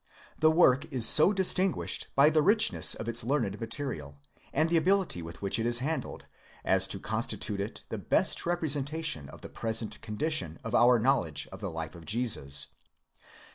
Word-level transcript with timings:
The 0.39 0.49
work 0.49 0.85
is 0.91 1.05
so 1.07 1.31
distinguished 1.31 2.07
by 2.15 2.31
the 2.31 2.41
richness 2.41 2.95
of 2.95 3.07
its 3.07 3.23
learned 3.23 3.59
material, 3.61 4.17
and 4.51 4.67
the 4.67 4.75
ability 4.77 5.21
with 5.21 5.43
which 5.43 5.59
it 5.59 5.65
is 5.67 5.77
handled, 5.77 6.25
as 6.65 6.87
to 6.87 6.99
con 6.99 7.21
stitute 7.21 7.59
it 7.59 7.83
the 7.89 7.99
best 7.99 8.43
representation 8.47 9.29
of 9.29 9.41
the 9.41 9.49
present 9.49 10.01
condition 10.01 10.57
of 10.63 10.73
our 10.73 10.97
knowledge 10.97 11.47
of 11.51 11.61
the 11.61 11.69
life 11.69 11.93
of 11.93 12.05
Jesus. 12.07 12.69